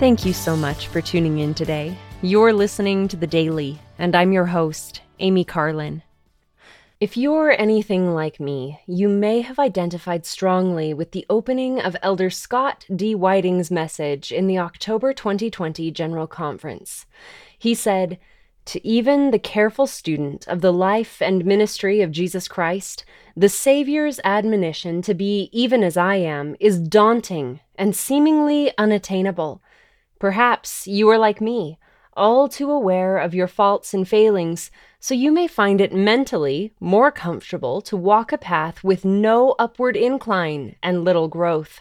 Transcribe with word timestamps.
Thank 0.00 0.24
you 0.24 0.32
so 0.32 0.56
much 0.56 0.86
for 0.86 1.02
tuning 1.02 1.40
in 1.40 1.52
today. 1.52 1.94
You're 2.22 2.54
listening 2.54 3.06
to 3.08 3.18
The 3.18 3.26
Daily, 3.26 3.78
and 3.98 4.16
I'm 4.16 4.32
your 4.32 4.46
host, 4.46 5.02
Amy 5.18 5.44
Carlin. 5.44 6.02
If 7.00 7.18
you're 7.18 7.50
anything 7.50 8.14
like 8.14 8.40
me, 8.40 8.80
you 8.86 9.10
may 9.10 9.42
have 9.42 9.58
identified 9.58 10.24
strongly 10.24 10.94
with 10.94 11.10
the 11.10 11.26
opening 11.28 11.82
of 11.82 11.98
Elder 12.00 12.30
Scott 12.30 12.86
D. 12.96 13.14
Whiting's 13.14 13.70
message 13.70 14.32
in 14.32 14.46
the 14.46 14.58
October 14.58 15.12
2020 15.12 15.90
General 15.90 16.26
Conference. 16.26 17.04
He 17.58 17.74
said, 17.74 18.18
To 18.64 18.86
even 18.86 19.32
the 19.32 19.38
careful 19.38 19.86
student 19.86 20.48
of 20.48 20.62
the 20.62 20.72
life 20.72 21.20
and 21.20 21.44
ministry 21.44 22.00
of 22.00 22.10
Jesus 22.10 22.48
Christ, 22.48 23.04
the 23.36 23.50
Savior's 23.50 24.18
admonition 24.24 25.02
to 25.02 25.12
be 25.12 25.50
even 25.52 25.84
as 25.84 25.98
I 25.98 26.14
am 26.14 26.56
is 26.58 26.80
daunting 26.80 27.60
and 27.74 27.94
seemingly 27.94 28.72
unattainable. 28.78 29.60
Perhaps 30.20 30.86
you 30.86 31.08
are 31.08 31.18
like 31.18 31.40
me, 31.40 31.78
all 32.14 32.46
too 32.46 32.70
aware 32.70 33.16
of 33.16 33.34
your 33.34 33.48
faults 33.48 33.94
and 33.94 34.06
failings, 34.06 34.70
so 35.00 35.14
you 35.14 35.32
may 35.32 35.46
find 35.46 35.80
it 35.80 35.94
mentally 35.94 36.74
more 36.78 37.10
comfortable 37.10 37.80
to 37.80 37.96
walk 37.96 38.30
a 38.30 38.36
path 38.36 38.84
with 38.84 39.02
no 39.02 39.54
upward 39.58 39.96
incline 39.96 40.76
and 40.82 41.04
little 41.04 41.26
growth. 41.26 41.80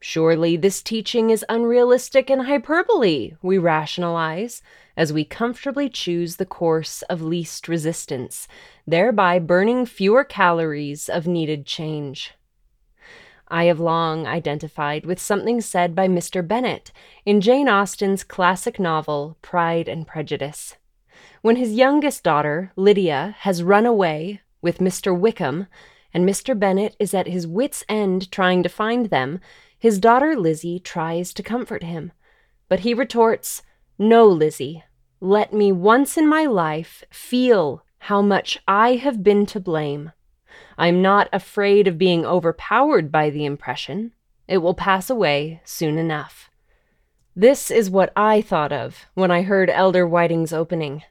Surely 0.00 0.56
this 0.56 0.82
teaching 0.82 1.28
is 1.28 1.44
unrealistic 1.50 2.30
and 2.30 2.46
hyperbole, 2.46 3.34
we 3.42 3.58
rationalize, 3.58 4.62
as 4.96 5.12
we 5.12 5.24
comfortably 5.24 5.90
choose 5.90 6.36
the 6.36 6.46
course 6.46 7.02
of 7.10 7.20
least 7.20 7.68
resistance, 7.68 8.48
thereby 8.86 9.38
burning 9.38 9.84
fewer 9.84 10.24
calories 10.24 11.10
of 11.10 11.26
needed 11.26 11.66
change. 11.66 12.32
I 13.48 13.64
have 13.64 13.78
long 13.78 14.26
identified 14.26 15.06
with 15.06 15.20
something 15.20 15.60
said 15.60 15.94
by 15.94 16.08
Mr. 16.08 16.46
Bennett 16.46 16.90
in 17.24 17.40
Jane 17.40 17.68
Austen's 17.68 18.24
classic 18.24 18.80
novel, 18.80 19.36
Pride 19.40 19.88
and 19.88 20.06
Prejudice. 20.06 20.76
When 21.42 21.56
his 21.56 21.72
youngest 21.72 22.24
daughter, 22.24 22.72
Lydia, 22.74 23.36
has 23.40 23.62
run 23.62 23.86
away 23.86 24.40
with 24.60 24.78
Mr. 24.78 25.16
Wickham, 25.16 25.68
and 26.12 26.28
Mr. 26.28 26.58
Bennett 26.58 26.96
is 26.98 27.14
at 27.14 27.28
his 27.28 27.46
wits' 27.46 27.84
end 27.88 28.32
trying 28.32 28.62
to 28.62 28.68
find 28.68 29.06
them, 29.06 29.38
his 29.78 29.98
daughter 29.98 30.34
Lizzie 30.34 30.80
tries 30.80 31.32
to 31.34 31.42
comfort 31.42 31.84
him. 31.84 32.10
But 32.68 32.80
he 32.80 32.94
retorts, 32.94 33.62
No, 33.98 34.26
Lizzie, 34.26 34.82
let 35.20 35.52
me 35.52 35.70
once 35.70 36.16
in 36.16 36.26
my 36.26 36.46
life 36.46 37.04
feel 37.10 37.84
how 37.98 38.22
much 38.22 38.58
I 38.66 38.96
have 38.96 39.22
been 39.22 39.46
to 39.46 39.60
blame. 39.60 40.12
I'm 40.78 41.02
not 41.02 41.28
afraid 41.32 41.86
of 41.86 41.98
being 41.98 42.24
overpowered 42.24 43.10
by 43.10 43.30
the 43.30 43.44
impression. 43.44 44.12
It 44.48 44.58
will 44.58 44.74
pass 44.74 45.10
away 45.10 45.60
soon 45.64 45.98
enough. 45.98 46.50
This 47.34 47.70
is 47.70 47.90
what 47.90 48.12
I 48.16 48.40
thought 48.40 48.72
of 48.72 49.06
when 49.14 49.30
I 49.30 49.42
heard 49.42 49.68
Elder 49.68 50.06
Whiting's 50.06 50.52
opening. 50.52 51.02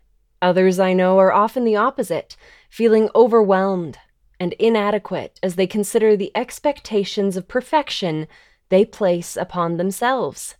Others 0.42 0.80
I 0.80 0.94
know 0.94 1.20
are 1.20 1.32
often 1.32 1.66
the 1.66 1.76
opposite, 1.76 2.36
feeling 2.70 3.10
overwhelmed 3.16 3.98
and 4.40 4.54
inadequate 4.54 5.40
as 5.42 5.56
they 5.56 5.68
consider 5.68 6.16
the 6.16 6.32
expectations 6.36 7.38
of 7.38 7.48
perfection 7.48 8.28
they 8.70 8.86
place 8.86 9.38
upon 9.38 9.78
themselves. 9.78 10.56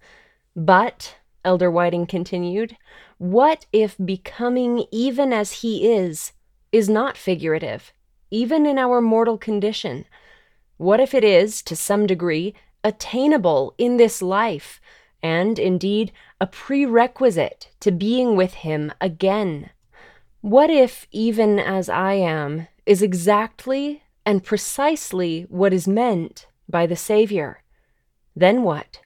But, 0.56 1.16
Elder 1.44 1.70
Whiting 1.70 2.06
continued, 2.06 2.78
what 3.18 3.66
if 3.74 3.96
becoming 4.04 4.86
even 4.92 5.34
as 5.34 5.62
he 5.62 5.92
is 5.92 6.34
is 6.72 6.90
not 6.90 7.18
figurative, 7.18 7.94
even 8.32 8.66
in 8.66 8.78
our 8.78 9.02
mortal 9.02 9.38
condition? 9.38 10.06
What 10.78 11.00
if 11.00 11.14
it 11.14 11.24
is, 11.24 11.62
to 11.64 11.76
some 11.76 12.06
degree, 12.06 12.54
attainable 12.84 13.74
in 13.78 13.98
this 13.98 14.22
life, 14.22 14.82
and 15.24 15.58
indeed 15.58 16.12
a 16.40 16.48
prerequisite 16.48 17.72
to 17.80 17.92
being 17.92 18.36
with 18.36 18.56
him 18.56 18.92
again? 19.00 19.70
What 20.42 20.70
if, 20.70 21.08
even 21.12 21.58
as 21.58 21.90
I 21.90 22.14
am, 22.14 22.68
is 22.86 23.02
exactly 23.02 24.04
and 24.26 24.44
precisely 24.44 25.44
what 25.50 25.74
is 25.74 25.88
meant 25.88 26.48
by 26.70 26.86
the 26.86 26.96
Savior? 26.96 27.64
Then 28.36 28.64
what? 28.64 29.00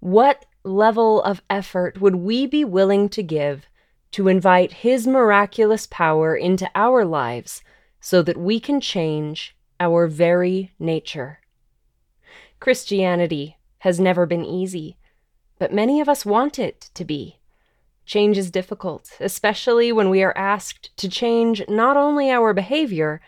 What 0.00 0.46
level 0.64 1.22
of 1.22 1.42
effort 1.50 2.00
would 2.00 2.16
we 2.16 2.46
be 2.46 2.64
willing 2.64 3.08
to 3.10 3.22
give 3.22 3.66
to 4.12 4.28
invite 4.28 4.72
His 4.72 5.06
miraculous 5.06 5.86
power 5.86 6.34
into 6.34 6.70
our 6.74 7.04
lives 7.04 7.62
so 8.00 8.22
that 8.22 8.36
we 8.36 8.60
can 8.60 8.80
change 8.80 9.56
our 9.80 10.06
very 10.06 10.72
nature? 10.78 11.40
Christianity 12.60 13.56
has 13.78 14.00
never 14.00 14.26
been 14.26 14.44
easy, 14.44 14.96
but 15.58 15.72
many 15.72 16.00
of 16.00 16.08
us 16.08 16.26
want 16.26 16.58
it 16.58 16.90
to 16.94 17.04
be. 17.04 17.38
Change 18.04 18.38
is 18.38 18.50
difficult, 18.50 19.12
especially 19.20 19.92
when 19.92 20.10
we 20.10 20.22
are 20.22 20.36
asked 20.36 20.96
to 20.96 21.08
change 21.08 21.62
not 21.68 21.96
only 21.96 22.30
our 22.30 22.54
behavior, 22.54 23.20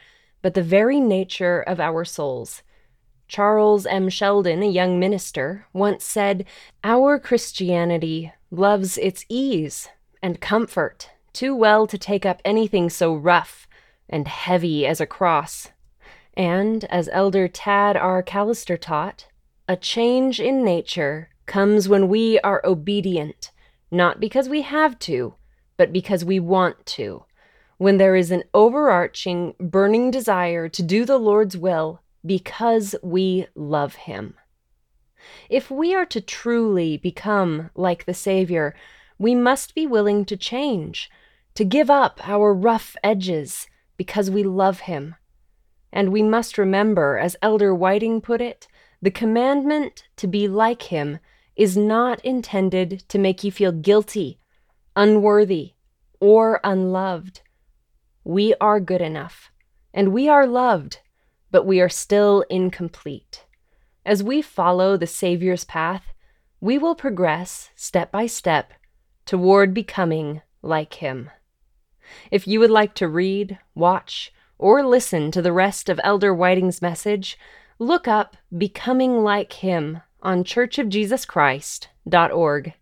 but 0.42 0.54
the 0.54 0.62
very 0.62 1.00
nature 1.00 1.60
of 1.60 1.78
our 1.78 2.04
souls. 2.04 2.62
Charles 3.28 3.86
M. 3.86 4.08
Sheldon, 4.08 4.62
a 4.62 4.66
young 4.66 4.98
minister, 4.98 5.66
once 5.72 6.04
said, 6.04 6.46
Our 6.82 7.18
Christianity 7.18 8.32
loves 8.50 8.98
its 8.98 9.24
ease 9.28 9.88
and 10.22 10.40
comfort 10.40 11.10
too 11.32 11.54
well 11.54 11.86
to 11.86 11.96
take 11.96 12.26
up 12.26 12.42
anything 12.44 12.90
so 12.90 13.14
rough 13.14 13.68
and 14.10 14.28
heavy 14.28 14.86
as 14.86 15.00
a 15.00 15.06
cross. 15.06 15.68
And, 16.34 16.84
as 16.84 17.08
Elder 17.12 17.48
Tad 17.48 17.96
R. 17.96 18.22
Callister 18.22 18.78
taught, 18.78 19.28
a 19.66 19.76
change 19.76 20.38
in 20.40 20.62
nature 20.62 21.30
comes 21.46 21.88
when 21.88 22.08
we 22.08 22.38
are 22.40 22.60
obedient 22.64 23.50
not 23.90 24.20
because 24.20 24.48
we 24.48 24.62
have 24.62 24.98
to, 25.00 25.34
but 25.76 25.92
because 25.92 26.24
we 26.24 26.38
want 26.38 26.86
to. 26.86 27.24
When 27.78 27.96
there 27.96 28.14
is 28.14 28.30
an 28.30 28.44
overarching, 28.54 29.54
burning 29.58 30.10
desire 30.10 30.68
to 30.68 30.82
do 30.82 31.04
the 31.04 31.18
Lord's 31.18 31.56
will 31.56 32.00
because 32.24 32.94
we 33.02 33.46
love 33.54 33.94
Him. 33.94 34.34
If 35.48 35.70
we 35.70 35.94
are 35.94 36.06
to 36.06 36.20
truly 36.20 36.96
become 36.98 37.70
like 37.74 38.04
the 38.04 38.14
Savior, 38.14 38.74
we 39.18 39.34
must 39.34 39.74
be 39.74 39.86
willing 39.86 40.24
to 40.26 40.36
change, 40.36 41.10
to 41.54 41.64
give 41.64 41.90
up 41.90 42.20
our 42.28 42.54
rough 42.54 42.96
edges 43.02 43.66
because 44.00 44.30
we 44.30 44.42
love 44.42 44.80
Him. 44.80 45.14
And 45.92 46.08
we 46.08 46.22
must 46.22 46.56
remember, 46.56 47.18
as 47.18 47.36
Elder 47.42 47.74
Whiting 47.74 48.22
put 48.22 48.40
it, 48.40 48.66
the 49.02 49.10
commandment 49.10 50.08
to 50.16 50.26
be 50.26 50.48
like 50.48 50.84
Him 50.84 51.18
is 51.54 51.76
not 51.76 52.18
intended 52.24 53.04
to 53.10 53.18
make 53.18 53.44
you 53.44 53.52
feel 53.52 53.72
guilty, 53.72 54.38
unworthy, 54.96 55.74
or 56.18 56.60
unloved. 56.64 57.42
We 58.24 58.54
are 58.58 58.80
good 58.80 59.02
enough, 59.02 59.50
and 59.92 60.14
we 60.14 60.30
are 60.30 60.46
loved, 60.46 61.00
but 61.50 61.66
we 61.66 61.78
are 61.82 61.90
still 61.90 62.42
incomplete. 62.48 63.44
As 64.06 64.22
we 64.22 64.40
follow 64.40 64.96
the 64.96 65.06
Savior's 65.06 65.64
path, 65.64 66.04
we 66.58 66.78
will 66.78 66.94
progress 66.94 67.68
step 67.76 68.10
by 68.10 68.24
step 68.24 68.72
toward 69.26 69.74
becoming 69.74 70.40
like 70.62 70.94
Him. 70.94 71.28
If 72.30 72.46
you 72.46 72.60
would 72.60 72.70
like 72.70 72.94
to 72.94 73.08
read, 73.08 73.58
watch, 73.74 74.32
or 74.58 74.82
listen 74.82 75.30
to 75.32 75.42
the 75.42 75.52
rest 75.52 75.88
of 75.88 75.98
Elder 76.04 76.32
Whiting's 76.34 76.82
message, 76.82 77.38
look 77.78 78.06
up 78.06 78.36
Becoming 78.56 79.24
Like 79.24 79.54
Him 79.54 80.02
on 80.22 80.44
churchofjesuschrist.org. 80.44 82.74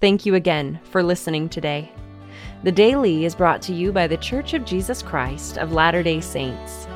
Thank 0.00 0.26
you 0.26 0.34
again 0.34 0.80
for 0.90 1.02
listening 1.02 1.48
today. 1.48 1.90
The 2.64 2.72
Daily 2.72 3.24
is 3.24 3.34
brought 3.34 3.62
to 3.62 3.72
you 3.72 3.92
by 3.92 4.06
The 4.06 4.16
Church 4.16 4.54
of 4.54 4.64
Jesus 4.64 5.02
Christ 5.02 5.58
of 5.58 5.72
Latter 5.72 6.02
day 6.02 6.20
Saints. 6.20 6.86